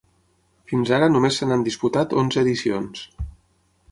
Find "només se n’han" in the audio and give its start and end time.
1.11-1.67